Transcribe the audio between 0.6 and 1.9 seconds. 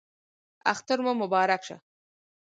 اختر مو مبارک شه